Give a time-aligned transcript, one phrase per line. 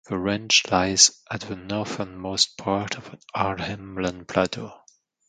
[0.09, 4.73] The Range lies at the northernmost part of the Arnhem Land Plateau.